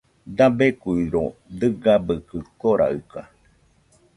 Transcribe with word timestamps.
Dabeikuiro 0.37 1.23
dɨgabɨkɨ 1.59 2.37
koraɨka 2.59 3.21